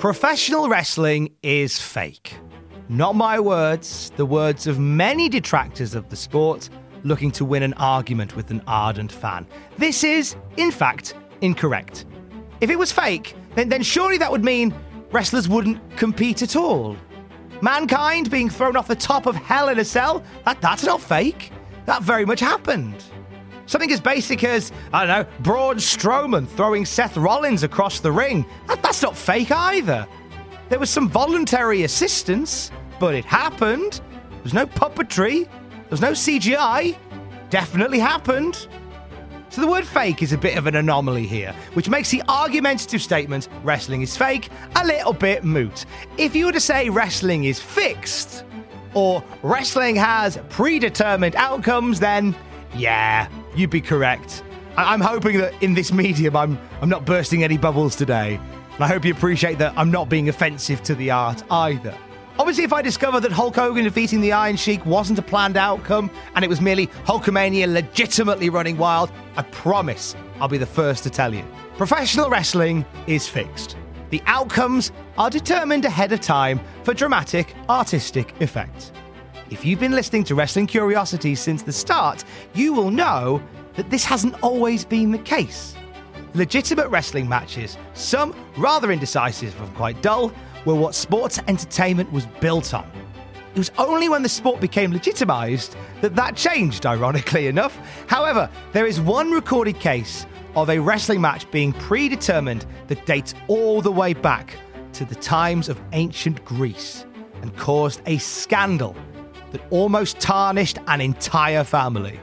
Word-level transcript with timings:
Professional 0.00 0.70
wrestling 0.70 1.36
is 1.42 1.78
fake. 1.78 2.34
Not 2.88 3.16
my 3.16 3.38
words, 3.38 4.10
the 4.16 4.24
words 4.24 4.66
of 4.66 4.78
many 4.78 5.28
detractors 5.28 5.94
of 5.94 6.08
the 6.08 6.16
sport 6.16 6.70
looking 7.02 7.30
to 7.32 7.44
win 7.44 7.62
an 7.62 7.74
argument 7.74 8.34
with 8.34 8.50
an 8.50 8.62
ardent 8.66 9.12
fan. 9.12 9.46
This 9.76 10.02
is, 10.02 10.36
in 10.56 10.70
fact, 10.70 11.12
incorrect. 11.42 12.06
If 12.62 12.70
it 12.70 12.78
was 12.78 12.90
fake, 12.90 13.36
then, 13.56 13.68
then 13.68 13.82
surely 13.82 14.16
that 14.16 14.32
would 14.32 14.42
mean 14.42 14.74
wrestlers 15.12 15.50
wouldn't 15.50 15.78
compete 15.98 16.40
at 16.40 16.56
all. 16.56 16.96
Mankind 17.60 18.30
being 18.30 18.48
thrown 18.48 18.76
off 18.76 18.88
the 18.88 18.96
top 18.96 19.26
of 19.26 19.36
hell 19.36 19.68
in 19.68 19.78
a 19.80 19.84
cell, 19.84 20.24
that, 20.46 20.62
that's 20.62 20.84
not 20.84 21.02
fake. 21.02 21.52
That 21.84 22.02
very 22.02 22.24
much 22.24 22.40
happened. 22.40 23.04
Something 23.70 23.92
as 23.92 24.00
basic 24.00 24.42
as, 24.42 24.72
I 24.92 25.06
don't 25.06 25.16
know, 25.16 25.32
Braun 25.44 25.76
Strowman 25.76 26.48
throwing 26.48 26.84
Seth 26.84 27.16
Rollins 27.16 27.62
across 27.62 28.00
the 28.00 28.10
ring. 28.10 28.44
That, 28.66 28.82
that's 28.82 29.00
not 29.00 29.16
fake 29.16 29.52
either. 29.52 30.08
There 30.68 30.80
was 30.80 30.90
some 30.90 31.08
voluntary 31.08 31.84
assistance, 31.84 32.72
but 32.98 33.14
it 33.14 33.24
happened. 33.24 34.00
There 34.28 34.42
was 34.42 34.54
no 34.54 34.66
puppetry, 34.66 35.44
there 35.44 35.88
was 35.88 36.00
no 36.00 36.10
CGI. 36.10 36.96
Definitely 37.50 38.00
happened. 38.00 38.66
So 39.50 39.60
the 39.60 39.68
word 39.68 39.86
fake 39.86 40.20
is 40.20 40.32
a 40.32 40.38
bit 40.38 40.58
of 40.58 40.66
an 40.66 40.74
anomaly 40.74 41.28
here, 41.28 41.54
which 41.74 41.88
makes 41.88 42.10
the 42.10 42.24
argumentative 42.28 43.00
statement 43.00 43.48
wrestling 43.62 44.02
is 44.02 44.16
fake 44.16 44.48
a 44.74 44.84
little 44.84 45.12
bit 45.12 45.44
moot. 45.44 45.86
If 46.18 46.34
you 46.34 46.46
were 46.46 46.52
to 46.52 46.60
say 46.60 46.88
wrestling 46.90 47.44
is 47.44 47.60
fixed, 47.60 48.44
or 48.94 49.22
wrestling 49.44 49.94
has 49.94 50.40
predetermined 50.48 51.36
outcomes, 51.36 52.00
then 52.00 52.34
yeah, 52.74 53.28
you'd 53.54 53.70
be 53.70 53.80
correct. 53.80 54.42
I- 54.76 54.92
I'm 54.92 55.00
hoping 55.00 55.38
that 55.38 55.52
in 55.62 55.74
this 55.74 55.92
medium 55.92 56.36
I'm 56.36 56.58
I'm 56.80 56.88
not 56.88 57.04
bursting 57.04 57.44
any 57.44 57.58
bubbles 57.58 57.96
today. 57.96 58.38
And 58.74 58.84
I 58.84 58.88
hope 58.88 59.04
you 59.04 59.12
appreciate 59.12 59.58
that 59.58 59.74
I'm 59.76 59.90
not 59.90 60.08
being 60.08 60.28
offensive 60.28 60.82
to 60.84 60.94
the 60.94 61.10
art 61.10 61.42
either. 61.50 61.94
Obviously, 62.38 62.64
if 62.64 62.72
I 62.72 62.80
discover 62.80 63.20
that 63.20 63.32
Hulk 63.32 63.56
Hogan 63.56 63.84
defeating 63.84 64.22
the 64.22 64.32
Iron 64.32 64.56
Sheik 64.56 64.86
wasn't 64.86 65.18
a 65.18 65.22
planned 65.22 65.58
outcome 65.58 66.10
and 66.34 66.42
it 66.42 66.48
was 66.48 66.60
merely 66.62 66.86
Hulkamania 67.04 67.70
legitimately 67.70 68.48
running 68.48 68.78
wild, 68.78 69.12
I 69.36 69.42
promise 69.42 70.16
I'll 70.40 70.48
be 70.48 70.56
the 70.56 70.64
first 70.64 71.02
to 71.02 71.10
tell 71.10 71.34
you. 71.34 71.44
Professional 71.76 72.30
wrestling 72.30 72.86
is 73.06 73.28
fixed. 73.28 73.76
The 74.08 74.22
outcomes 74.24 74.90
are 75.18 75.28
determined 75.28 75.84
ahead 75.84 76.12
of 76.12 76.20
time 76.22 76.60
for 76.82 76.94
dramatic, 76.94 77.54
artistic 77.68 78.40
effect. 78.40 78.92
If 79.50 79.64
you've 79.64 79.80
been 79.80 79.90
listening 79.90 80.22
to 80.24 80.36
Wrestling 80.36 80.68
Curiosities 80.68 81.40
since 81.40 81.64
the 81.64 81.72
start, 81.72 82.22
you 82.54 82.72
will 82.72 82.92
know 82.92 83.42
that 83.74 83.90
this 83.90 84.04
hasn't 84.04 84.40
always 84.44 84.84
been 84.84 85.10
the 85.10 85.18
case. 85.18 85.74
Legitimate 86.34 86.88
wrestling 86.88 87.28
matches, 87.28 87.76
some 87.92 88.32
rather 88.56 88.92
indecisive 88.92 89.60
and 89.60 89.74
quite 89.74 90.00
dull, 90.02 90.32
were 90.64 90.76
what 90.76 90.94
sports 90.94 91.40
entertainment 91.48 92.12
was 92.12 92.26
built 92.38 92.72
on. 92.74 92.88
It 93.52 93.58
was 93.58 93.72
only 93.76 94.08
when 94.08 94.22
the 94.22 94.28
sport 94.28 94.60
became 94.60 94.92
legitimised 94.92 95.74
that 96.00 96.14
that 96.14 96.36
changed, 96.36 96.86
ironically 96.86 97.48
enough. 97.48 97.76
However, 98.06 98.48
there 98.72 98.86
is 98.86 99.00
one 99.00 99.32
recorded 99.32 99.80
case 99.80 100.26
of 100.54 100.70
a 100.70 100.78
wrestling 100.78 101.20
match 101.20 101.50
being 101.50 101.72
predetermined 101.72 102.66
that 102.86 103.04
dates 103.04 103.34
all 103.48 103.82
the 103.82 103.90
way 103.90 104.12
back 104.12 104.56
to 104.92 105.04
the 105.04 105.16
times 105.16 105.68
of 105.68 105.80
ancient 105.92 106.44
Greece 106.44 107.04
and 107.42 107.56
caused 107.56 108.00
a 108.06 108.18
scandal 108.18 108.94
that 109.52 109.62
almost 109.70 110.20
tarnished 110.20 110.78
an 110.86 111.00
entire 111.00 111.64
family. 111.64 112.20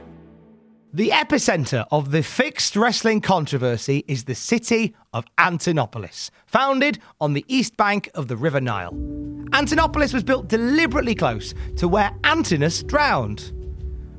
The 0.94 1.10
epicenter 1.10 1.86
of 1.90 2.10
the 2.12 2.22
fixed 2.22 2.74
wrestling 2.74 3.20
controversy 3.20 4.04
is 4.08 4.24
the 4.24 4.34
city 4.34 4.94
of 5.12 5.26
Antinopolis, 5.36 6.30
founded 6.46 6.98
on 7.20 7.34
the 7.34 7.44
east 7.46 7.76
bank 7.76 8.08
of 8.14 8.26
the 8.28 8.36
River 8.36 8.60
Nile. 8.60 8.92
Antinopolis 9.52 10.14
was 10.14 10.24
built 10.24 10.48
deliberately 10.48 11.14
close 11.14 11.52
to 11.76 11.88
where 11.88 12.10
Antinous 12.24 12.82
drowned. 12.82 13.52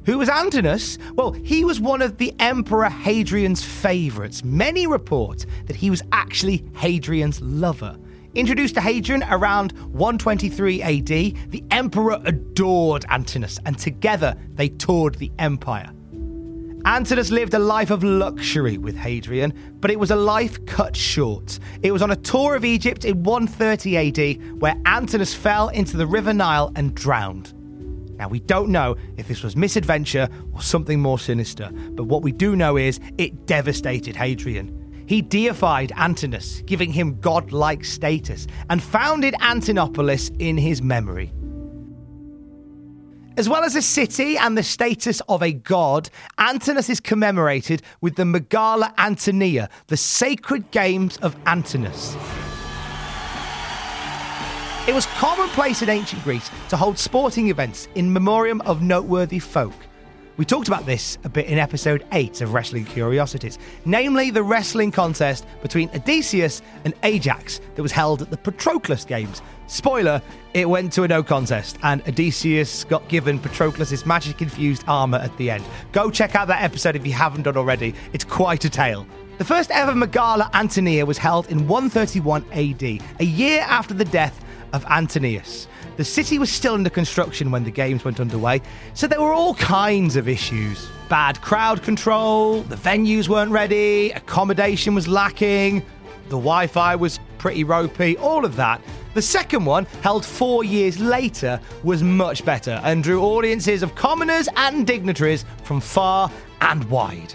Who 0.05 0.19
was 0.19 0.29
Antinous? 0.29 0.97
Well, 1.13 1.31
he 1.31 1.65
was 1.65 1.79
one 1.79 2.01
of 2.01 2.17
the 2.17 2.33
Emperor 2.39 2.89
Hadrian's 2.89 3.63
favourites. 3.63 4.43
Many 4.43 4.87
report 4.87 5.45
that 5.65 5.75
he 5.75 5.89
was 5.89 6.01
actually 6.11 6.63
Hadrian's 6.75 7.41
lover. 7.41 7.97
Introduced 8.35 8.75
to 8.75 8.81
Hadrian 8.81 9.23
around 9.23 9.71
123 9.71 10.83
AD, 10.83 11.07
the 11.07 11.63
emperor 11.71 12.21
adored 12.25 13.03
Antinous, 13.09 13.57
and 13.65 13.77
together 13.77 14.35
they 14.53 14.69
toured 14.69 15.15
the 15.15 15.31
empire. 15.39 15.91
Antinous 16.85 17.31
lived 17.31 17.55
a 17.55 17.59
life 17.59 17.89
of 17.89 18.03
luxury 18.03 18.77
with 18.77 18.95
Hadrian, 18.95 19.51
but 19.79 19.89
it 19.89 19.99
was 19.99 20.11
a 20.11 20.15
life 20.15 20.63
cut 20.67 20.95
short. 20.95 21.57
It 21.81 21.91
was 21.91 22.03
on 22.03 22.11
a 22.11 22.15
tour 22.15 22.55
of 22.55 22.63
Egypt 22.63 23.03
in 23.03 23.23
130 23.23 23.97
AD 23.97 24.61
where 24.61 24.75
Antinous 24.85 25.33
fell 25.33 25.69
into 25.69 25.97
the 25.97 26.07
River 26.07 26.33
Nile 26.33 26.71
and 26.75 26.93
drowned. 26.93 27.53
Now, 28.17 28.27
we 28.27 28.41
don't 28.41 28.69
know 28.69 28.95
if 29.17 29.27
this 29.27 29.41
was 29.41 29.55
misadventure 29.55 30.29
or 30.53 30.61
something 30.61 31.01
more 31.01 31.17
sinister, 31.17 31.71
but 31.91 32.03
what 32.03 32.21
we 32.21 32.31
do 32.31 32.55
know 32.55 32.77
is 32.77 32.99
it 33.17 33.47
devastated 33.47 34.15
Hadrian. 34.15 34.78
He 35.09 35.23
deified 35.23 35.91
Antinous, 35.95 36.61
giving 36.67 36.93
him 36.93 37.19
godlike 37.19 37.83
status, 37.83 38.45
and 38.69 38.79
founded 38.79 39.33
Antinopolis 39.41 40.29
in 40.37 40.55
his 40.55 40.83
memory. 40.83 41.33
As 43.35 43.49
well 43.49 43.63
as 43.63 43.75
a 43.75 43.81
city 43.81 44.37
and 44.37 44.55
the 44.55 44.61
status 44.61 45.19
of 45.27 45.41
a 45.41 45.51
god, 45.51 46.11
Antinous 46.37 46.91
is 46.91 46.99
commemorated 46.99 47.81
with 48.01 48.17
the 48.17 48.23
Megala 48.23 48.93
Antonia, 48.99 49.67
the 49.87 49.97
sacred 49.97 50.69
games 50.69 51.17
of 51.23 51.35
Antinous. 51.47 52.15
It 54.87 54.93
was 54.93 55.07
commonplace 55.17 55.81
in 55.81 55.89
ancient 55.89 56.23
Greece 56.23 56.51
to 56.69 56.77
hold 56.77 56.99
sporting 56.99 57.47
events 57.47 57.87
in 57.95 58.13
memoriam 58.13 58.61
of 58.61 58.83
noteworthy 58.83 59.39
folk. 59.39 59.88
We 60.39 60.45
talked 60.45 60.69
about 60.69 60.85
this 60.85 61.17
a 61.25 61.29
bit 61.29 61.47
in 61.47 61.59
episode 61.59 62.05
8 62.13 62.39
of 62.39 62.53
Wrestling 62.53 62.85
Curiosities, 62.85 63.59
namely 63.83 64.31
the 64.31 64.41
wrestling 64.41 64.89
contest 64.89 65.45
between 65.61 65.89
Odysseus 65.89 66.61
and 66.85 66.93
Ajax 67.03 67.59
that 67.75 67.81
was 67.81 67.91
held 67.91 68.21
at 68.21 68.29
the 68.29 68.37
Patroclus 68.37 69.05
Games. 69.05 69.41
Spoiler, 69.67 70.21
it 70.53 70.69
went 70.69 70.93
to 70.93 71.03
a 71.03 71.09
no 71.09 71.23
contest, 71.23 71.77
and 71.83 72.01
Odysseus 72.07 72.85
got 72.85 73.05
given 73.09 73.37
Patroclus' 73.37 74.05
magic 74.05 74.41
infused 74.41 74.85
armour 74.87 75.17
at 75.17 75.35
the 75.35 75.51
end. 75.51 75.65
Go 75.91 76.09
check 76.09 76.35
out 76.35 76.47
that 76.47 76.63
episode 76.63 76.95
if 76.95 77.05
you 77.05 77.11
haven't 77.11 77.41
done 77.41 77.57
already, 77.57 77.93
it's 78.13 78.23
quite 78.23 78.63
a 78.63 78.69
tale. 78.69 79.05
The 79.39 79.43
first 79.43 79.71
ever 79.71 79.91
Megala 79.91 80.49
Antonia 80.53 81.05
was 81.05 81.17
held 81.17 81.47
in 81.51 81.67
131 81.67 82.45
AD, 82.53 83.01
a 83.19 83.25
year 83.25 83.65
after 83.67 83.93
the 83.93 84.05
death 84.05 84.41
of 84.73 84.85
Antonius. 84.85 85.67
The 85.97 86.05
city 86.05 86.39
was 86.39 86.51
still 86.51 86.75
under 86.75 86.89
construction 86.89 87.51
when 87.51 87.63
the 87.63 87.71
games 87.71 88.05
went 88.05 88.19
underway, 88.19 88.61
so 88.93 89.07
there 89.07 89.21
were 89.21 89.33
all 89.33 89.55
kinds 89.55 90.15
of 90.15 90.27
issues. 90.27 90.89
Bad 91.09 91.41
crowd 91.41 91.83
control, 91.83 92.61
the 92.61 92.75
venues 92.75 93.27
weren't 93.27 93.51
ready, 93.51 94.11
accommodation 94.11 94.95
was 94.95 95.07
lacking, 95.07 95.83
the 96.25 96.37
Wi 96.37 96.67
Fi 96.67 96.95
was 96.95 97.19
pretty 97.37 97.63
ropey, 97.63 98.15
all 98.17 98.45
of 98.45 98.55
that. 98.55 98.81
The 99.15 99.21
second 99.21 99.65
one, 99.65 99.85
held 100.03 100.23
four 100.23 100.63
years 100.63 100.99
later, 100.99 101.59
was 101.83 102.03
much 102.03 102.45
better 102.45 102.79
and 102.83 103.03
drew 103.03 103.23
audiences 103.23 103.81
of 103.81 103.95
commoners 103.95 104.47
and 104.55 104.85
dignitaries 104.85 105.45
from 105.63 105.81
far 105.81 106.31
and 106.61 106.83
wide. 106.85 107.33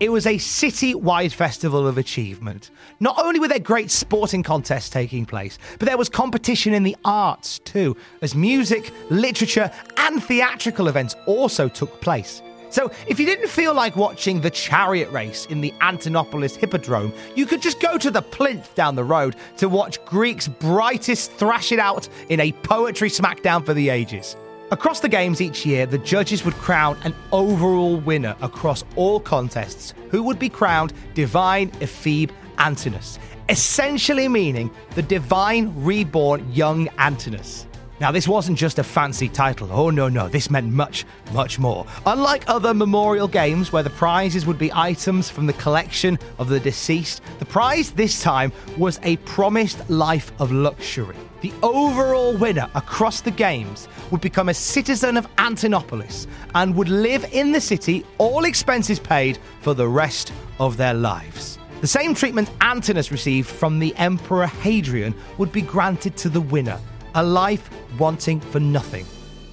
It 0.00 0.12
was 0.12 0.28
a 0.28 0.38
city 0.38 0.94
wide 0.94 1.32
festival 1.32 1.84
of 1.84 1.98
achievement. 1.98 2.70
Not 3.00 3.18
only 3.18 3.40
were 3.40 3.48
there 3.48 3.58
great 3.58 3.90
sporting 3.90 4.44
contests 4.44 4.90
taking 4.90 5.26
place, 5.26 5.58
but 5.80 5.88
there 5.88 5.98
was 5.98 6.08
competition 6.08 6.72
in 6.72 6.84
the 6.84 6.96
arts 7.04 7.58
too, 7.58 7.96
as 8.22 8.32
music, 8.32 8.92
literature, 9.10 9.72
and 9.96 10.22
theatrical 10.22 10.86
events 10.86 11.16
also 11.26 11.68
took 11.68 12.00
place. 12.00 12.42
So, 12.70 12.92
if 13.08 13.18
you 13.18 13.26
didn't 13.26 13.48
feel 13.48 13.74
like 13.74 13.96
watching 13.96 14.40
the 14.40 14.50
chariot 14.50 15.10
race 15.10 15.46
in 15.46 15.60
the 15.60 15.72
Antinopolis 15.80 16.54
Hippodrome, 16.54 17.12
you 17.34 17.46
could 17.46 17.62
just 17.62 17.80
go 17.80 17.98
to 17.98 18.10
the 18.10 18.22
plinth 18.22 18.74
down 18.76 18.94
the 18.94 19.02
road 19.02 19.34
to 19.56 19.68
watch 19.68 20.04
Greek's 20.04 20.46
brightest 20.46 21.32
thrash 21.32 21.72
it 21.72 21.80
out 21.80 22.08
in 22.28 22.38
a 22.38 22.52
poetry 22.52 23.08
smackdown 23.08 23.66
for 23.66 23.74
the 23.74 23.88
ages. 23.88 24.36
Across 24.70 25.00
the 25.00 25.08
games 25.08 25.40
each 25.40 25.64
year, 25.64 25.86
the 25.86 25.96
judges 25.96 26.44
would 26.44 26.52
crown 26.54 26.98
an 27.02 27.14
overall 27.32 27.96
winner 27.96 28.36
across 28.42 28.84
all 28.96 29.18
contests, 29.18 29.94
who 30.10 30.22
would 30.22 30.38
be 30.38 30.50
crowned 30.50 30.92
Divine 31.14 31.70
Ephebe 31.80 32.30
Antinous, 32.58 33.18
essentially 33.48 34.28
meaning 34.28 34.70
the 34.94 35.00
divine 35.00 35.72
reborn 35.82 36.52
young 36.52 36.86
Antinous. 36.98 37.66
Now, 38.00 38.12
this 38.12 38.28
wasn't 38.28 38.56
just 38.56 38.78
a 38.78 38.84
fancy 38.84 39.28
title. 39.28 39.68
Oh, 39.72 39.90
no, 39.90 40.08
no. 40.08 40.28
This 40.28 40.50
meant 40.50 40.72
much, 40.72 41.04
much 41.32 41.58
more. 41.58 41.84
Unlike 42.06 42.44
other 42.46 42.72
memorial 42.72 43.26
games 43.26 43.72
where 43.72 43.82
the 43.82 43.90
prizes 43.90 44.46
would 44.46 44.58
be 44.58 44.72
items 44.72 45.28
from 45.28 45.46
the 45.46 45.52
collection 45.54 46.16
of 46.38 46.48
the 46.48 46.60
deceased, 46.60 47.22
the 47.40 47.44
prize 47.44 47.90
this 47.90 48.22
time 48.22 48.52
was 48.76 49.00
a 49.02 49.16
promised 49.18 49.90
life 49.90 50.30
of 50.38 50.52
luxury. 50.52 51.16
The 51.40 51.52
overall 51.62 52.36
winner 52.36 52.70
across 52.76 53.20
the 53.20 53.32
games 53.32 53.88
would 54.12 54.20
become 54.20 54.48
a 54.48 54.54
citizen 54.54 55.16
of 55.16 55.28
Antinopolis 55.36 56.28
and 56.54 56.76
would 56.76 56.88
live 56.88 57.24
in 57.32 57.50
the 57.50 57.60
city, 57.60 58.06
all 58.18 58.44
expenses 58.44 59.00
paid, 59.00 59.38
for 59.60 59.74
the 59.74 59.88
rest 59.88 60.32
of 60.60 60.76
their 60.76 60.94
lives. 60.94 61.58
The 61.80 61.86
same 61.88 62.14
treatment 62.14 62.50
Antinous 62.60 63.10
received 63.10 63.48
from 63.48 63.80
the 63.80 63.94
Emperor 63.96 64.46
Hadrian 64.46 65.14
would 65.36 65.50
be 65.50 65.62
granted 65.62 66.16
to 66.18 66.28
the 66.28 66.40
winner 66.40 66.78
a 67.14 67.22
life 67.22 67.70
wanting 67.98 68.40
for 68.40 68.60
nothing. 68.60 69.06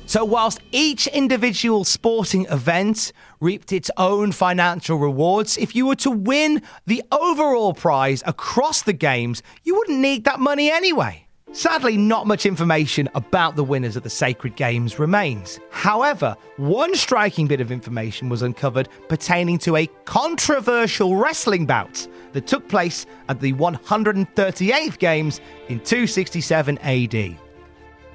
So, 0.08 0.24
whilst 0.24 0.60
each 0.72 1.08
individual 1.08 1.84
sporting 1.84 2.46
event 2.52 3.12
reaped 3.40 3.74
its 3.74 3.90
own 3.98 4.32
financial 4.32 4.98
rewards, 4.98 5.58
if 5.58 5.76
you 5.76 5.88
were 5.88 5.96
to 5.96 6.12
win 6.12 6.62
the 6.86 7.04
overall 7.12 7.74
prize 7.74 8.22
across 8.28 8.84
the 8.84 8.94
games, 8.94 9.42
you 9.64 9.76
wouldn't 9.76 10.00
need 10.00 10.26
that 10.26 10.40
money 10.40 10.70
anyway. 10.70 11.26
Sadly, 11.54 11.96
not 11.96 12.28
much 12.28 12.46
information 12.46 13.08
about 13.16 13.56
the 13.56 13.64
winners 13.64 13.96
of 13.96 14.04
the 14.04 14.10
Sacred 14.10 14.58
Games 14.58 15.00
remains. 15.00 15.58
However, 15.70 16.36
one 16.58 16.94
striking 16.96 17.48
bit 17.48 17.62
of 17.62 17.72
information 17.72 18.28
was 18.28 18.42
uncovered 18.42 18.90
pertaining 19.08 19.58
to 19.60 19.78
a 19.78 19.88
controversial 20.04 21.16
wrestling 21.16 21.66
bout 21.66 22.08
that 22.34 22.46
took 22.46 22.68
place 22.68 23.06
at 23.30 23.40
the 23.40 23.54
138th 23.54 25.00
Games 25.00 25.40
in 25.70 25.80
267 25.80 26.78
AD. 26.80 27.38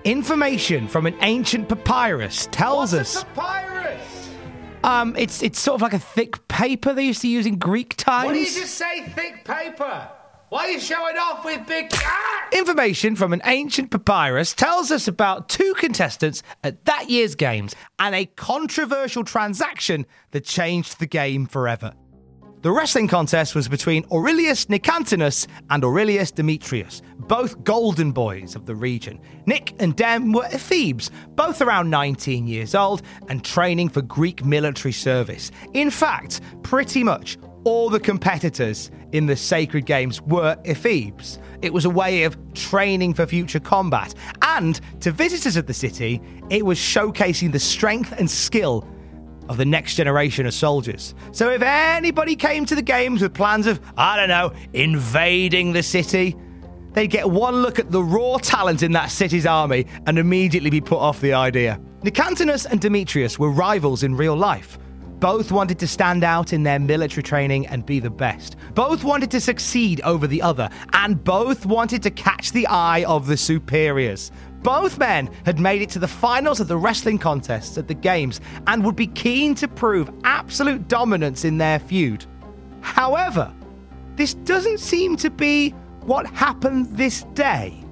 Information 0.04 0.88
from 0.88 1.06
an 1.06 1.14
ancient 1.20 1.68
papyrus 1.68 2.48
tells 2.50 2.94
What's 2.94 3.16
us. 3.16 3.22
a 3.22 3.26
papyrus? 3.26 4.30
Um, 4.82 5.14
it's 5.18 5.42
it's 5.42 5.60
sort 5.60 5.74
of 5.74 5.82
like 5.82 5.92
a 5.92 5.98
thick 5.98 6.48
paper 6.48 6.94
they 6.94 7.04
used 7.04 7.20
to 7.22 7.28
use 7.28 7.44
in 7.44 7.58
Greek 7.58 7.96
times. 7.96 8.26
What 8.26 8.32
do 8.32 8.38
you 8.38 8.46
just 8.46 8.74
say, 8.76 9.02
thick 9.10 9.44
paper? 9.44 10.08
Why 10.48 10.64
are 10.66 10.70
you 10.70 10.80
showing 10.80 11.16
off 11.18 11.44
with 11.44 11.66
big. 11.66 11.92
Ah! 12.02 12.48
Information 12.52 13.14
from 13.14 13.32
an 13.32 13.40
ancient 13.44 13.90
papyrus 13.92 14.52
tells 14.54 14.90
us 14.90 15.06
about 15.06 15.48
two 15.48 15.72
contestants 15.74 16.42
at 16.64 16.84
that 16.86 17.08
year's 17.08 17.36
games 17.36 17.76
and 18.00 18.12
a 18.14 18.26
controversial 18.26 19.22
transaction 19.22 20.04
that 20.32 20.44
changed 20.44 20.98
the 20.98 21.06
game 21.06 21.46
forever. 21.46 21.92
The 22.62 22.70
wrestling 22.70 23.08
contest 23.08 23.54
was 23.54 23.68
between 23.68 24.04
Aurelius 24.12 24.66
Nicantinus 24.66 25.46
and 25.70 25.82
Aurelius 25.82 26.30
Demetrius, 26.30 27.00
both 27.20 27.64
golden 27.64 28.12
boys 28.12 28.54
of 28.54 28.66
the 28.66 28.74
region. 28.74 29.18
Nick 29.46 29.74
and 29.78 29.96
Dem 29.96 30.30
were 30.32 30.46
ephebes, 30.52 31.08
both 31.36 31.62
around 31.62 31.88
19 31.88 32.46
years 32.46 32.74
old 32.74 33.00
and 33.28 33.42
training 33.42 33.88
for 33.88 34.02
Greek 34.02 34.44
military 34.44 34.92
service. 34.92 35.50
In 35.72 35.90
fact, 35.90 36.42
pretty 36.62 37.02
much 37.02 37.38
all 37.64 37.88
the 37.88 37.98
competitors 37.98 38.90
in 39.12 39.24
the 39.24 39.36
sacred 39.36 39.86
games 39.86 40.20
were 40.20 40.58
ephebes. 40.66 41.38
It 41.62 41.72
was 41.72 41.86
a 41.86 41.90
way 41.90 42.24
of 42.24 42.36
training 42.52 43.14
for 43.14 43.24
future 43.24 43.60
combat, 43.60 44.14
and 44.42 44.78
to 45.00 45.12
visitors 45.12 45.56
of 45.56 45.66
the 45.66 45.72
city, 45.72 46.20
it 46.50 46.66
was 46.66 46.78
showcasing 46.78 47.52
the 47.52 47.58
strength 47.58 48.12
and 48.12 48.30
skill 48.30 48.86
of 49.50 49.56
the 49.56 49.64
next 49.64 49.96
generation 49.96 50.46
of 50.46 50.54
soldiers. 50.54 51.12
So 51.32 51.50
if 51.50 51.60
anybody 51.60 52.36
came 52.36 52.64
to 52.66 52.76
the 52.76 52.82
games 52.82 53.20
with 53.20 53.34
plans 53.34 53.66
of, 53.66 53.80
I 53.96 54.14
don't 54.14 54.28
know, 54.28 54.52
invading 54.72 55.72
the 55.72 55.82
city, 55.82 56.36
they'd 56.92 57.08
get 57.08 57.28
one 57.28 57.60
look 57.60 57.80
at 57.80 57.90
the 57.90 58.02
raw 58.02 58.38
talent 58.38 58.84
in 58.84 58.92
that 58.92 59.10
city's 59.10 59.46
army 59.46 59.86
and 60.06 60.20
immediately 60.20 60.70
be 60.70 60.80
put 60.80 60.98
off 60.98 61.20
the 61.20 61.32
idea. 61.32 61.80
Nicantinus 62.04 62.64
and 62.64 62.80
Demetrius 62.80 63.40
were 63.40 63.50
rivals 63.50 64.04
in 64.04 64.14
real 64.14 64.36
life. 64.36 64.78
Both 65.18 65.50
wanted 65.50 65.80
to 65.80 65.88
stand 65.88 66.22
out 66.22 66.52
in 66.52 66.62
their 66.62 66.78
military 66.78 67.24
training 67.24 67.66
and 67.66 67.84
be 67.84 67.98
the 67.98 68.08
best. 68.08 68.56
Both 68.74 69.02
wanted 69.02 69.32
to 69.32 69.40
succeed 69.40 70.00
over 70.02 70.28
the 70.28 70.40
other, 70.40 70.70
and 70.92 71.22
both 71.22 71.66
wanted 71.66 72.02
to 72.04 72.10
catch 72.10 72.52
the 72.52 72.66
eye 72.68 73.04
of 73.04 73.26
the 73.26 73.36
superiors. 73.36 74.30
Both 74.62 74.98
men 74.98 75.30
had 75.46 75.58
made 75.58 75.80
it 75.80 75.90
to 75.90 75.98
the 75.98 76.08
finals 76.08 76.60
of 76.60 76.68
the 76.68 76.76
wrestling 76.76 77.18
contests 77.18 77.78
at 77.78 77.88
the 77.88 77.94
Games 77.94 78.40
and 78.66 78.84
would 78.84 78.96
be 78.96 79.06
keen 79.06 79.54
to 79.56 79.68
prove 79.68 80.10
absolute 80.24 80.86
dominance 80.88 81.44
in 81.44 81.56
their 81.58 81.78
feud. 81.78 82.26
However, 82.80 83.52
this 84.16 84.34
doesn't 84.34 84.80
seem 84.80 85.16
to 85.16 85.30
be 85.30 85.70
what 86.02 86.26
happened 86.26 86.94
this 86.96 87.22
day. 87.34 87.82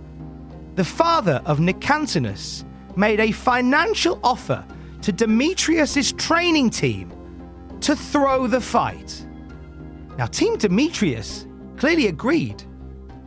The 0.74 0.84
father 0.84 1.42
of 1.46 1.58
Nicantinus 1.58 2.64
made 2.96 3.20
a 3.20 3.32
financial 3.32 4.20
offer 4.22 4.64
to 5.02 5.12
Demetrius's 5.12 6.12
training 6.12 6.70
team 6.70 7.12
to 7.80 7.96
throw 7.96 8.46
the 8.46 8.60
fight. 8.60 9.24
Now, 10.18 10.26
Team 10.26 10.56
Demetrius 10.56 11.46
clearly 11.76 12.08
agreed 12.08 12.62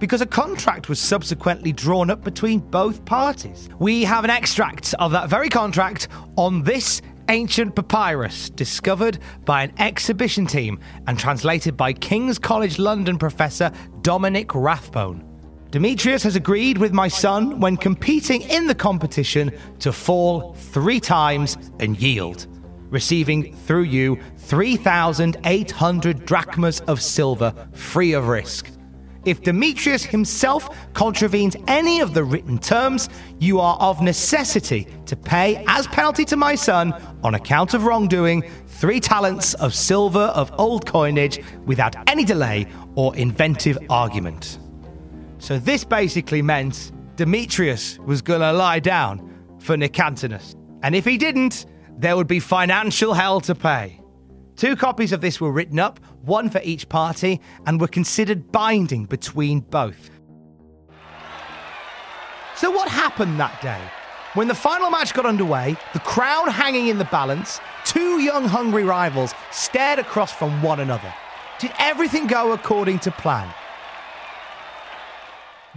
because 0.02 0.20
a 0.20 0.26
contract 0.26 0.90
was 0.90 1.00
subsequently 1.00 1.72
drawn 1.72 2.10
up 2.10 2.24
between 2.24 2.60
both 2.60 3.06
parties. 3.06 3.70
We 3.78 4.04
have 4.04 4.24
an 4.24 4.32
extract 4.32 4.96
of 4.96 5.12
that 5.12 5.30
very 5.30 5.48
contract 5.48 6.08
on 6.38 6.64
this 6.64 7.04
ancient 7.30 7.76
papyrus 7.76 8.50
discovered 8.50 9.20
by 9.46 9.62
an 9.62 9.74
exhibition 9.78 10.48
team 10.48 10.80
and 11.06 11.20
translated 11.20 11.78
by 11.78 11.94
King's 11.94 12.40
College 12.40 12.80
London 12.80 13.20
professor 13.20 13.72
Dominic 14.02 14.56
Rathbone. 14.56 15.24
Demetrius 15.70 16.24
has 16.24 16.36
agreed 16.36 16.80
with 16.80 16.94
my 16.94 17.08
son 17.08 17.60
when 17.60 17.78
competing 17.78 18.42
in 18.42 18.66
the 18.66 18.76
competition 18.76 19.52
to 19.80 19.94
fall 19.94 20.54
three 20.56 21.00
times 21.00 21.58
and 21.80 22.02
yield, 22.02 22.48
receiving 22.90 23.56
through 23.56 23.84
you 23.84 24.20
3,800 24.38 26.26
drachmas 26.26 26.80
of 26.82 27.00
silver 27.00 27.54
free 27.74 28.14
of 28.14 28.28
risk. 28.28 28.71
If 29.24 29.44
Demetrius 29.44 30.04
himself 30.04 30.76
contravenes 30.94 31.56
any 31.68 32.00
of 32.00 32.16
the 32.16 32.24
written 32.24 32.58
terms, 32.58 33.08
you 33.40 33.60
are 33.60 33.78
of 33.80 34.02
necessity 34.02 34.88
to 35.06 35.16
pay 35.16 35.64
as 35.68 35.86
penalty 35.88 36.26
to 36.26 36.36
my 36.36 36.56
son, 36.56 36.94
on 37.24 37.36
account 37.36 37.76
of 37.76 37.86
wrongdoing, 37.86 38.44
three 38.66 39.00
talents 39.00 39.54
of 39.56 39.76
silver 39.76 40.32
of 40.34 40.52
old 40.58 40.88
coinage 40.88 41.40
without 41.66 41.96
any 42.10 42.26
delay 42.26 42.66
or 42.96 43.16
inventive 43.16 43.78
argument. 43.92 44.58
So 45.38 45.60
this 45.60 45.84
basically 45.84 46.42
meant 46.42 46.92
Demetrius 47.16 48.00
was 48.00 48.24
going 48.24 48.42
to 48.42 48.52
lie 48.52 48.80
down 48.80 49.30
for 49.60 49.78
Nicantinus. 49.78 50.56
And 50.82 50.96
if 50.96 51.06
he 51.06 51.18
didn't, 51.20 51.68
there 51.96 52.18
would 52.18 52.28
be 52.28 52.40
financial 52.40 53.14
hell 53.14 53.40
to 53.42 53.54
pay. 53.54 54.01
Two 54.62 54.76
copies 54.76 55.12
of 55.12 55.22
this 55.22 55.42
were 55.42 55.52
written 55.52 55.80
up, 55.80 56.00
one 56.22 56.48
for 56.48 56.62
each 56.64 56.88
party, 56.88 57.42
and 57.66 57.82
were 57.82 57.88
considered 57.88 58.52
binding 58.52 59.06
between 59.06 59.62
both. 59.62 60.12
So, 62.56 62.70
what 62.70 62.88
happened 62.88 63.40
that 63.40 63.60
day? 63.64 63.82
When 64.36 64.48
the 64.48 64.54
final 64.54 64.92
match 64.92 65.16
got 65.16 65.26
underway, 65.26 65.78
the 65.94 66.00
crown 66.02 66.48
hanging 66.48 66.90
in 66.90 67.00
the 67.00 67.06
balance, 67.06 67.60
two 67.86 68.20
young, 68.20 68.46
hungry 68.46 68.84
rivals 68.84 69.34
stared 69.50 69.98
across 69.98 70.32
from 70.32 70.62
one 70.62 70.80
another. 70.80 71.12
Did 71.58 71.72
everything 71.80 72.28
go 72.28 72.52
according 72.52 73.00
to 73.00 73.10
plan? 73.10 73.52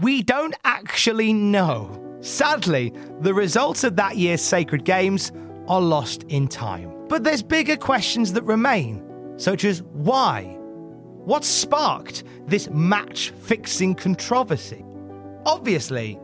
We 0.03 0.23
don't 0.23 0.57
actually 0.67 1.33
know. 1.33 2.19
Sadly, 2.21 2.93
the 3.23 3.33
results 3.33 3.83
of 3.83 3.97
that 3.97 4.19
year's 4.19 4.43
Sacred 4.43 4.85
Games 4.85 5.33
are 5.69 5.81
lost 5.81 6.25
in 6.25 6.49
time. 6.49 6.94
But 7.09 7.23
there's 7.25 7.43
bigger 7.43 7.77
questions 7.77 8.33
that 8.33 8.43
remain, 8.45 9.03
such 9.37 9.65
as 9.65 9.83
why? 9.83 10.57
What 11.25 11.45
sparked 11.45 12.25
this 12.47 12.69
match 12.71 13.31
fixing 13.31 13.95
controversy? 13.95 14.85
Obviously, 15.47 16.19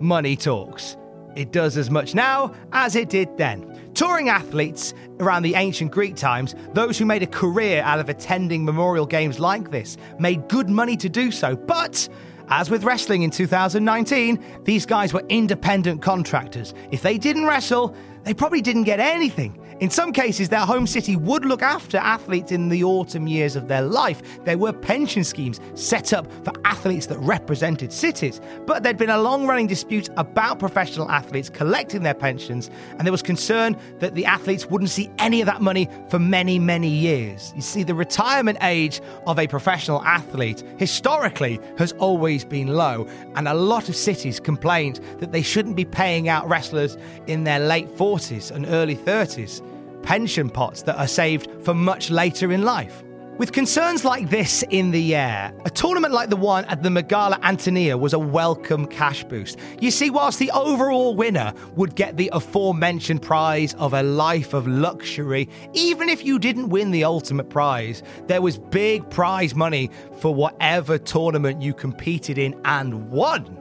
money 0.00 0.36
talks. 0.36 0.96
it 1.36 1.52
does 1.52 1.76
as 1.76 1.90
much 1.90 2.14
now 2.14 2.54
as 2.72 2.96
it 2.96 3.08
did 3.08 3.36
then. 3.36 3.68
Touring 3.94 4.28
athletes 4.28 4.94
around 5.20 5.42
the 5.42 5.54
ancient 5.54 5.90
Greek 5.90 6.16
times, 6.16 6.54
those 6.72 6.98
who 6.98 7.04
made 7.04 7.22
a 7.22 7.26
career 7.26 7.82
out 7.82 8.00
of 8.00 8.08
attending 8.08 8.64
memorial 8.64 9.06
games 9.06 9.38
like 9.38 9.70
this, 9.70 9.96
made 10.18 10.48
good 10.48 10.68
money 10.68 10.96
to 10.96 11.08
do 11.08 11.30
so. 11.30 11.56
But 11.56 12.08
as 12.48 12.70
with 12.70 12.84
wrestling 12.84 13.22
in 13.22 13.30
2019, 13.30 14.62
these 14.64 14.86
guys 14.86 15.12
were 15.12 15.24
independent 15.28 16.02
contractors. 16.02 16.74
If 16.90 17.02
they 17.02 17.18
didn't 17.18 17.46
wrestle, 17.46 17.94
they 18.24 18.34
probably 18.34 18.62
didn't 18.62 18.84
get 18.84 19.00
anything. 19.00 19.58
In 19.80 19.90
some 19.90 20.12
cases, 20.12 20.48
their 20.48 20.60
home 20.60 20.86
city 20.86 21.16
would 21.16 21.44
look 21.44 21.62
after 21.62 21.96
athletes 21.96 22.52
in 22.52 22.68
the 22.68 22.84
autumn 22.84 23.26
years 23.26 23.56
of 23.56 23.68
their 23.68 23.82
life. 23.82 24.22
There 24.44 24.58
were 24.58 24.72
pension 24.72 25.24
schemes 25.24 25.60
set 25.74 26.12
up 26.12 26.30
for 26.44 26.52
athletes 26.64 27.06
that 27.06 27.18
represented 27.18 27.92
cities, 27.92 28.40
but 28.66 28.82
there'd 28.82 28.96
been 28.96 29.10
a 29.10 29.20
long 29.20 29.46
running 29.46 29.66
dispute 29.66 30.08
about 30.16 30.58
professional 30.58 31.10
athletes 31.10 31.48
collecting 31.50 32.02
their 32.02 32.14
pensions, 32.14 32.70
and 32.92 33.02
there 33.02 33.12
was 33.12 33.22
concern 33.22 33.76
that 33.98 34.14
the 34.14 34.24
athletes 34.24 34.66
wouldn't 34.66 34.90
see 34.90 35.10
any 35.18 35.40
of 35.40 35.46
that 35.46 35.62
money 35.62 35.88
for 36.08 36.18
many, 36.18 36.58
many 36.58 36.88
years. 36.88 37.52
You 37.56 37.62
see, 37.62 37.82
the 37.82 37.94
retirement 37.94 38.58
age 38.62 39.00
of 39.26 39.38
a 39.38 39.46
professional 39.46 40.02
athlete 40.02 40.62
historically 40.78 41.60
has 41.78 41.92
always 41.94 42.44
been 42.44 42.68
low, 42.68 43.08
and 43.34 43.48
a 43.48 43.54
lot 43.54 43.88
of 43.88 43.96
cities 43.96 44.38
complained 44.38 45.00
that 45.18 45.32
they 45.32 45.42
shouldn't 45.42 45.76
be 45.76 45.84
paying 45.84 46.28
out 46.28 46.48
wrestlers 46.48 46.96
in 47.26 47.44
their 47.44 47.58
late 47.58 47.88
40s 47.88 48.50
and 48.50 48.66
early 48.66 48.96
30s 48.96 49.62
pension 50.02 50.50
pots 50.50 50.82
that 50.82 50.98
are 50.98 51.06
saved 51.06 51.48
for 51.62 51.74
much 51.74 52.10
later 52.10 52.52
in 52.52 52.62
life. 52.62 53.02
With 53.38 53.50
concerns 53.50 54.04
like 54.04 54.28
this 54.28 54.62
in 54.68 54.90
the 54.90 55.14
air, 55.14 55.54
a 55.64 55.70
tournament 55.70 56.12
like 56.12 56.28
the 56.28 56.36
one 56.36 56.66
at 56.66 56.82
the 56.82 56.90
Megala 56.90 57.42
Antonia 57.42 57.96
was 57.96 58.12
a 58.12 58.18
welcome 58.18 58.86
cash 58.86 59.24
boost. 59.24 59.58
You 59.80 59.90
see, 59.90 60.10
whilst 60.10 60.38
the 60.38 60.50
overall 60.50 61.16
winner 61.16 61.54
would 61.74 61.94
get 61.94 62.18
the 62.18 62.28
aforementioned 62.34 63.22
prize 63.22 63.72
of 63.74 63.94
a 63.94 64.02
life 64.02 64.52
of 64.52 64.68
luxury, 64.68 65.48
even 65.72 66.10
if 66.10 66.24
you 66.24 66.38
didn't 66.38 66.68
win 66.68 66.90
the 66.90 67.04
ultimate 67.04 67.48
prize, 67.48 68.02
there 68.26 68.42
was 68.42 68.58
big 68.58 69.08
prize 69.08 69.54
money 69.54 69.90
for 70.18 70.34
whatever 70.34 70.98
tournament 70.98 71.62
you 71.62 71.72
competed 71.72 72.36
in 72.36 72.54
and 72.66 73.10
won. 73.10 73.58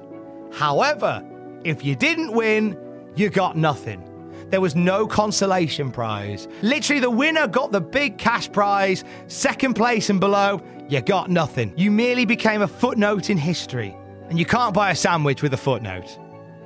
However, 0.51 1.23
if 1.63 1.85
you 1.85 1.95
didn't 1.95 2.33
win, 2.33 2.77
you 3.15 3.29
got 3.29 3.55
nothing. 3.55 4.10
There 4.51 4.59
was 4.59 4.75
no 4.75 5.07
consolation 5.07 5.91
prize. 5.91 6.49
Literally, 6.61 6.99
the 6.99 7.09
winner 7.09 7.47
got 7.47 7.71
the 7.71 7.79
big 7.79 8.17
cash 8.17 8.51
prize. 8.51 9.05
Second 9.27 9.75
place 9.75 10.09
and 10.09 10.19
below, 10.19 10.61
you 10.89 10.99
got 11.01 11.29
nothing. 11.29 11.73
You 11.77 11.89
merely 11.89 12.25
became 12.25 12.61
a 12.61 12.67
footnote 12.67 13.29
in 13.29 13.37
history. 13.37 13.95
And 14.29 14.37
you 14.37 14.45
can't 14.45 14.73
buy 14.73 14.91
a 14.91 14.95
sandwich 14.95 15.41
with 15.41 15.53
a 15.53 15.57
footnote. 15.57 16.19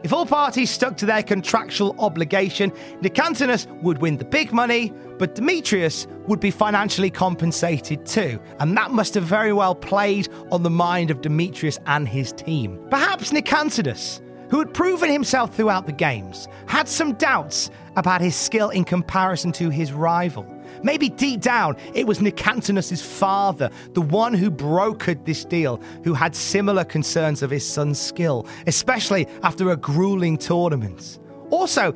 If 0.04 0.14
all 0.14 0.26
parties 0.26 0.72
stuck 0.72 0.98
to 0.98 1.06
their 1.06 1.22
contractual 1.22 1.96
obligation, 2.00 2.72
Nicantinus 3.02 3.68
would 3.84 4.00
win 4.00 4.18
the 4.18 4.26
big 4.26 4.52
money, 4.52 4.92
but 5.20 5.36
Demetrius 5.36 6.08
would 6.28 6.40
be 6.40 6.52
financially 6.52 7.12
compensated 7.12 8.04
too. 8.06 8.40
And 8.60 8.76
that 8.78 8.92
must 8.92 9.14
have 9.14 9.24
very 9.24 9.54
well 9.54 9.76
played 9.76 10.28
on 10.52 10.64
the 10.64 10.70
mind 10.72 11.12
of 11.12 11.22
Demetrius 11.22 11.80
and 11.86 12.08
his 12.08 12.32
team. 12.32 12.80
Perhaps 12.90 13.32
Nicantinus 13.32 14.22
who 14.50 14.60
had 14.60 14.74
proven 14.74 15.10
himself 15.10 15.56
throughout 15.56 15.86
the 15.86 15.92
games, 15.92 16.48
had 16.68 16.88
some 16.88 17.14
doubts 17.14 17.70
about 17.96 18.22
his 18.22 18.36
skill 18.36 18.70
in 18.70 18.84
comparison 18.84 19.52
to 19.54 19.70
his 19.70 19.92
rival. 19.94 20.46
Maybe 20.84 21.10
deep 21.10 21.42
down, 21.42 21.78
it 21.94 22.06
was 22.06 22.20
Nicantinus' 22.20 23.02
father, 23.04 23.70
the 23.94 24.02
one 24.02 24.34
who 24.34 24.52
brokered 24.52 25.26
this 25.26 25.46
deal, 25.46 25.82
who 26.04 26.14
had 26.14 26.36
similar 26.36 26.84
concerns 26.84 27.42
of 27.42 27.50
his 27.50 27.68
son's 27.68 28.00
skill, 28.00 28.46
especially 28.68 29.28
after 29.44 29.72
a 29.72 29.78
grueling 29.78 30.38
tournament. 30.38 31.20
Also, 31.50 31.94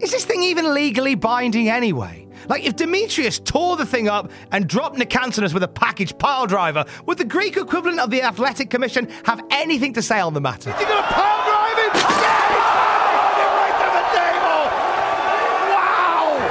is 0.00 0.10
this 0.10 0.24
thing 0.24 0.42
even 0.42 0.72
legally 0.72 1.14
binding 1.14 1.68
anyway? 1.68 2.26
Like, 2.48 2.64
if 2.64 2.76
Demetrius 2.76 3.38
tore 3.38 3.76
the 3.76 3.84
thing 3.84 4.08
up 4.08 4.30
and 4.50 4.66
dropped 4.66 4.96
Nicantinus 4.96 5.52
with 5.52 5.62
a 5.62 5.68
package 5.68 6.16
pile 6.16 6.46
driver, 6.46 6.84
would 7.06 7.18
the 7.18 7.24
Greek 7.24 7.56
equivalent 7.56 8.00
of 8.00 8.10
the 8.10 8.22
Athletic 8.22 8.70
Commission 8.70 9.08
have 9.24 9.42
anything 9.50 9.92
to 9.92 10.02
say 10.02 10.20
on 10.20 10.32
the 10.32 10.40
matter? 10.40 10.70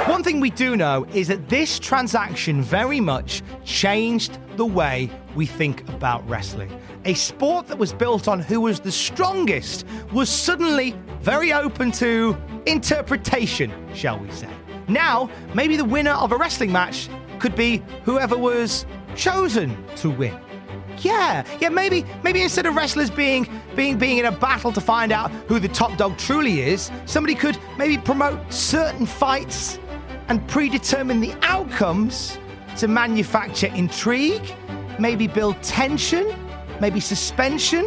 One 0.06 0.24
thing 0.24 0.40
we 0.40 0.50
do 0.50 0.76
know 0.76 1.06
is 1.14 1.28
that 1.28 1.48
this 1.48 1.78
transaction 1.78 2.60
very 2.62 3.00
much 3.00 3.42
changed 3.64 4.38
the 4.56 4.66
way 4.66 5.08
we 5.34 5.46
think 5.46 5.88
about 5.88 6.28
wrestling. 6.28 6.70
A 7.04 7.14
sport 7.14 7.68
that 7.68 7.78
was 7.78 7.92
built 7.92 8.28
on 8.28 8.40
who 8.40 8.60
was 8.60 8.80
the 8.80 8.92
strongest 8.92 9.86
was 10.12 10.28
suddenly 10.28 10.94
very 11.20 11.52
open 11.52 11.90
to 11.92 12.36
interpretation, 12.66 13.72
shall 13.94 14.18
we 14.18 14.30
say. 14.30 14.50
Now, 14.88 15.30
maybe 15.54 15.76
the 15.76 15.84
winner 15.84 16.12
of 16.12 16.32
a 16.32 16.36
wrestling 16.36 16.72
match 16.72 17.08
could 17.38 17.54
be 17.54 17.82
whoever 18.04 18.36
was 18.36 18.84
chosen 19.14 19.76
to 19.96 20.10
win. 20.10 20.38
Yeah, 21.00 21.44
yeah, 21.60 21.68
maybe 21.68 22.04
maybe 22.22 22.42
instead 22.42 22.66
of 22.66 22.76
wrestlers 22.76 23.10
being 23.10 23.48
being 23.74 23.98
being 23.98 24.18
in 24.18 24.26
a 24.26 24.32
battle 24.32 24.72
to 24.72 24.80
find 24.80 25.12
out 25.12 25.30
who 25.48 25.58
the 25.58 25.68
top 25.68 25.96
dog 25.96 26.18
truly 26.18 26.60
is, 26.60 26.90
somebody 27.06 27.34
could 27.34 27.58
maybe 27.78 27.98
promote 27.98 28.52
certain 28.52 29.06
fights 29.06 29.78
and 30.28 30.46
predetermine 30.48 31.20
the 31.20 31.34
outcomes 31.42 32.38
to 32.76 32.86
manufacture 32.86 33.66
intrigue, 33.74 34.54
maybe 34.98 35.26
build 35.26 35.60
tension, 35.62 36.34
maybe 36.80 37.00
suspension. 37.00 37.86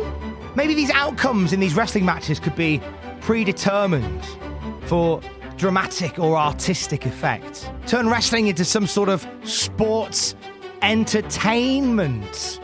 Maybe 0.56 0.76
these 0.76 0.92
outcomes 0.92 1.52
in 1.52 1.60
these 1.60 1.74
wrestling 1.74 2.06
matches 2.06 2.40
could 2.40 2.56
be 2.56 2.80
predetermined 3.22 4.24
for 4.86 5.20
dramatic 5.58 6.20
or 6.20 6.38
artistic 6.38 7.08
effect. 7.08 7.72
Turn 7.88 8.08
wrestling 8.08 8.48
into 8.48 8.64
some 8.64 8.86
sort 8.86 9.10
of 9.10 9.26
sports 9.44 10.36
entertainment. 10.84 12.60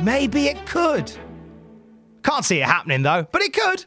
Maybe 0.00 0.46
it 0.46 0.66
could. 0.66 1.10
Can't 2.22 2.44
see 2.44 2.60
it 2.60 2.66
happening 2.66 3.02
though, 3.02 3.26
but 3.30 3.42
it 3.42 3.52
could. 3.52 3.86